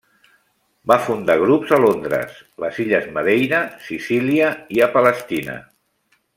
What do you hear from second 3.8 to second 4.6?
Sicília